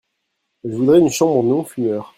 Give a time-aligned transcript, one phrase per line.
[0.63, 2.09] Je voudrais une chambre non fumeur.